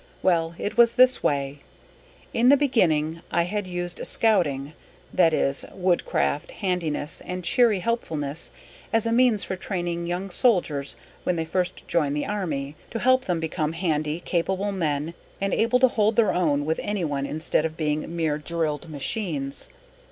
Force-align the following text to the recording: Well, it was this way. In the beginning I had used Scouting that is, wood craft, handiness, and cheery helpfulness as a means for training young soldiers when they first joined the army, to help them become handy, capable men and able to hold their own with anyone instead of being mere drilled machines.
Well, 0.23 0.55
it 0.57 0.77
was 0.77 0.95
this 0.95 1.21
way. 1.21 1.59
In 2.33 2.49
the 2.49 2.57
beginning 2.57 3.21
I 3.29 3.43
had 3.43 3.67
used 3.67 4.03
Scouting 4.03 4.73
that 5.13 5.31
is, 5.31 5.63
wood 5.73 6.07
craft, 6.07 6.49
handiness, 6.53 7.21
and 7.23 7.43
cheery 7.43 7.81
helpfulness 7.81 8.49
as 8.91 9.05
a 9.05 9.11
means 9.11 9.43
for 9.43 9.55
training 9.55 10.07
young 10.07 10.31
soldiers 10.31 10.95
when 11.23 11.35
they 11.35 11.45
first 11.45 11.87
joined 11.87 12.17
the 12.17 12.25
army, 12.25 12.75
to 12.89 12.97
help 12.97 13.25
them 13.25 13.39
become 13.39 13.73
handy, 13.73 14.19
capable 14.21 14.71
men 14.71 15.13
and 15.39 15.53
able 15.53 15.77
to 15.77 15.87
hold 15.87 16.15
their 16.15 16.33
own 16.33 16.65
with 16.65 16.79
anyone 16.81 17.27
instead 17.27 17.63
of 17.63 17.77
being 17.77 18.15
mere 18.15 18.39
drilled 18.39 18.89
machines. 18.89 19.69